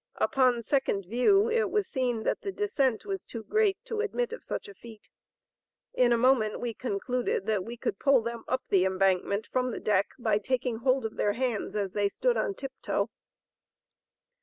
Upon 0.15 0.63
second 0.63 1.05
view 1.05 1.47
it 1.51 1.69
was 1.69 1.85
seen 1.87 2.23
that 2.23 2.41
the 2.41 2.51
descent 2.51 3.05
was 3.05 3.23
too 3.23 3.43
great 3.43 3.77
to 3.85 4.01
admit 4.01 4.33
of 4.33 4.43
such 4.43 4.67
a 4.67 4.73
feat. 4.73 5.09
In 5.93 6.11
a 6.11 6.17
moment 6.17 6.59
we 6.59 6.73
concluded 6.73 7.45
that 7.45 7.63
we 7.63 7.77
could 7.77 7.99
pull 7.99 8.23
them 8.23 8.43
up 8.47 8.63
the 8.69 8.83
embankment 8.83 9.45
from 9.45 9.69
the 9.69 9.79
deck 9.79 10.07
by 10.17 10.39
taking 10.39 10.77
hold 10.77 11.05
of 11.05 11.17
their 11.17 11.33
hands 11.33 11.75
as 11.75 11.91
they 11.91 12.09
stood 12.09 12.35
on 12.35 12.55
tip 12.55 12.71
toe. 12.81 13.11